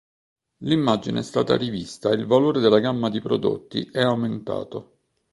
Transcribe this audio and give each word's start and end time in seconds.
L'immagine 0.63 1.19
è 1.19 1.21
stata 1.21 1.55
rivista 1.55 2.09
e 2.09 2.15
il 2.15 2.25
valore 2.25 2.59
della 2.59 2.79
gamma 2.79 3.07
di 3.11 3.21
prodotti 3.21 3.87
è 3.93 4.01
aumentato. 4.01 4.97